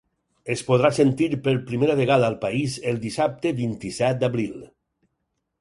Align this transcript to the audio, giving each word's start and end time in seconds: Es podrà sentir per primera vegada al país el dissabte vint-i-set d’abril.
Es 0.53 0.61
podrà 0.69 0.89
sentir 0.99 1.27
per 1.49 1.53
primera 1.67 1.97
vegada 2.01 2.27
al 2.33 2.39
país 2.47 2.79
el 2.93 2.99
dissabte 3.07 3.55
vint-i-set 3.63 4.25
d’abril. 4.25 4.59